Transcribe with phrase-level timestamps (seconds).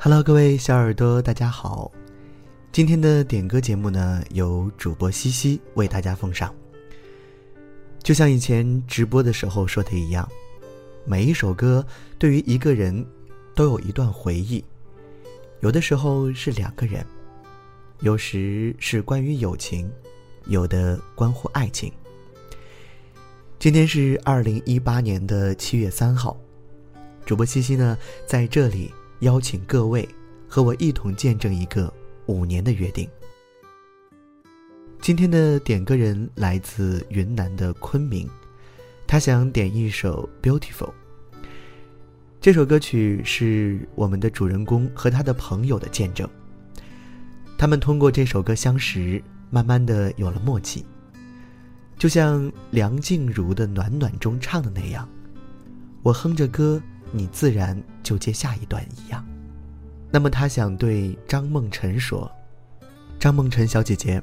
[0.00, 1.90] Hello，各位小耳朵，大家好。
[2.70, 6.54] 今天的点歌节目呢，由主播西西为大家奉上。
[8.00, 10.26] 就像以前直播的时候说的一样，
[11.04, 11.84] 每一首歌
[12.16, 13.04] 对于一个人
[13.56, 14.64] 都有一段回忆，
[15.62, 17.04] 有的时候是两个人，
[17.98, 19.90] 有时是关于友情，
[20.46, 21.92] 有的关乎爱情。
[23.58, 26.36] 今天是二零一八年的七月三号，
[27.26, 30.08] 主播西西呢在这里邀请各位
[30.46, 31.92] 和我一同见证一个
[32.26, 33.08] 五年的约定。
[35.00, 38.28] 今天的点歌人来自云南的昆明，
[39.06, 40.90] 他想点一首《Beautiful》。
[42.40, 46.28] 这首歌曲是我们的主人公和他的朋友的见证。
[47.56, 50.84] 他们通过这首歌相识，慢慢的有了默契。
[51.96, 55.08] 就像梁静茹的《暖暖》中唱的那样，
[56.04, 56.80] 我哼着歌，
[57.12, 59.24] 你自然就接下一段一样。
[60.10, 62.30] 那么他想对张梦辰说
[63.18, 64.22] ：“张梦辰小姐姐。”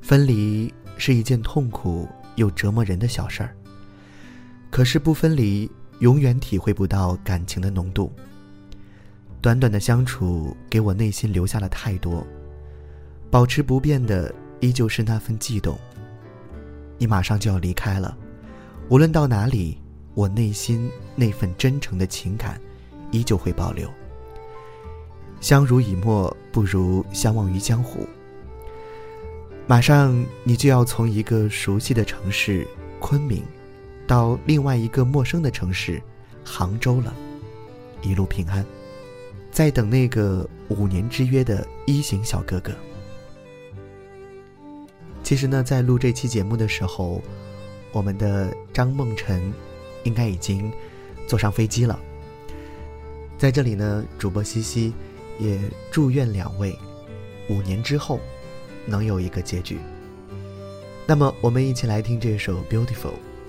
[0.00, 3.56] 分离是一件痛苦又折磨人的小事儿。
[4.70, 8.12] 可是不分离，永远体会不到感情的浓度。
[9.40, 12.26] 短短的相处，给我内心留下了太多。
[13.30, 15.78] 保持不变的，依旧是那份悸动。
[16.98, 18.16] 你马上就要离开了，
[18.90, 19.78] 无论到哪里，
[20.14, 22.60] 我内心那份真诚的情感，
[23.10, 23.88] 依旧会保留。
[25.40, 28.06] 相濡以沫，不如相忘于江湖。
[29.66, 32.66] 马上你就要从一个熟悉的城市
[33.00, 33.42] 昆明，
[34.06, 36.00] 到另外一个陌生的城市
[36.44, 37.14] 杭州了，
[38.02, 38.64] 一路平安，
[39.50, 42.72] 在等那个五年之约的一行小哥哥。
[45.22, 47.22] 其实呢，在录这期节目的时候，
[47.92, 49.52] 我们的张梦辰
[50.04, 50.72] 应该已经
[51.26, 51.98] 坐上飞机了。
[53.36, 54.94] 在这里呢，主播西西
[55.38, 55.58] 也
[55.90, 56.78] 祝愿两位
[57.50, 58.20] 五年之后。
[58.86, 59.78] 能有一个结局。
[61.06, 62.84] 那么，我们一起来听这首《Beautiful》，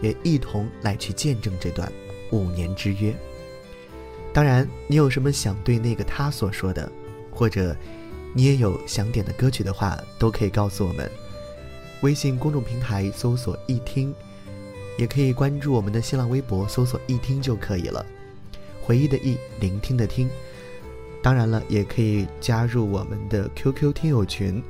[0.00, 1.92] 也一同来去见证这段
[2.30, 3.14] 五年之约。
[4.32, 6.90] 当然，你有什么想对那个他所说的，
[7.30, 7.76] 或者
[8.34, 11.10] 你也有想点的歌曲的话，都可以告诉我们。
[12.00, 14.14] 微信公众平台搜索“一听”，
[14.98, 18.04] 也可以关注我们的新浪微博搜索“一听”就可以了。
[18.82, 20.28] 回忆的忆，聆听的听。
[21.22, 24.62] 当然了，也可以加入我们的 QQ 听友群。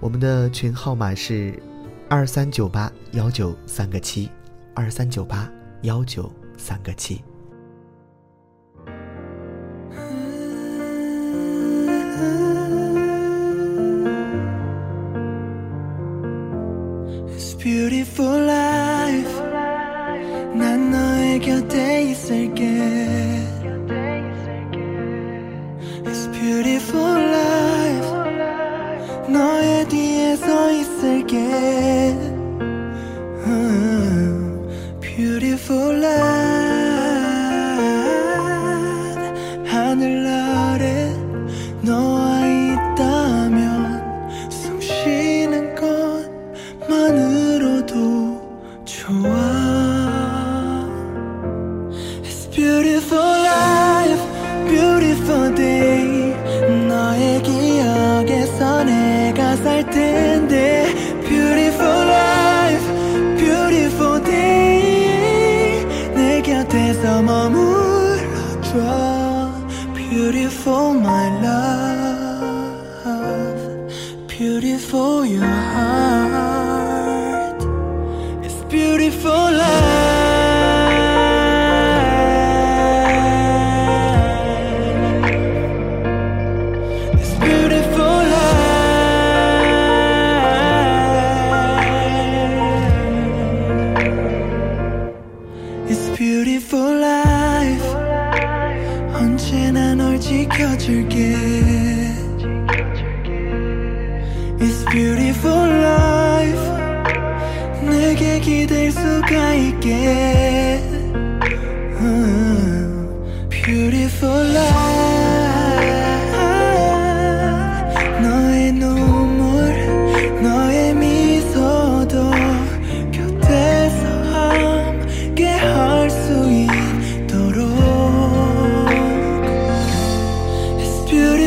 [0.00, 1.60] 我们的群号码是
[2.08, 4.28] 二三九八幺九三个七，
[4.74, 5.50] 二三九八
[5.82, 7.20] 幺九三个七。
[59.56, 60.86] 살 텐데
[61.26, 62.86] Beautiful life,
[63.36, 68.72] beautiful day 내 곁에서 머물러줘
[69.94, 72.86] Beautiful my love,
[74.26, 76.57] beautiful your heart
[96.28, 97.88] Beautiful life
[99.14, 101.34] 언제나 널 지켜줄게
[104.60, 106.60] It's beautiful life
[107.80, 110.47] 내게 기댈 수가 있게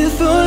[0.02, 0.41] with us.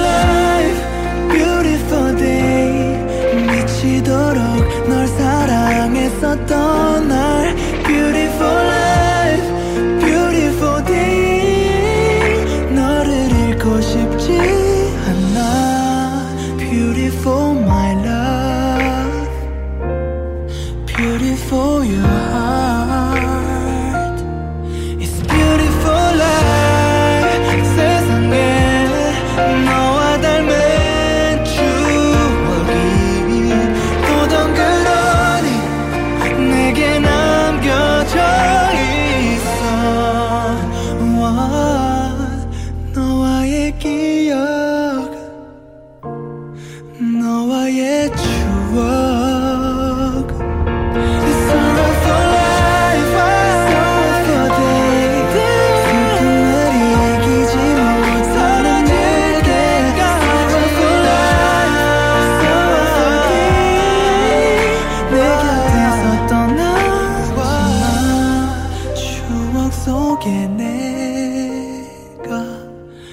[69.86, 72.44] 속에 내가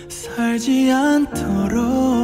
[0.08, 2.21] 살지 않도록